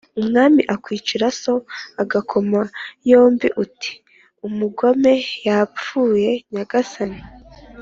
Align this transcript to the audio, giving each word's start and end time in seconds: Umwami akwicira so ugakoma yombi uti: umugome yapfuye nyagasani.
Umwami 0.19 0.61
akwicira 0.75 1.25
so 1.41 1.53
ugakoma 2.03 2.61
yombi 3.09 3.47
uti: 3.63 3.91
umugome 4.47 5.13
yapfuye 5.47 6.31
nyagasani. 6.53 7.21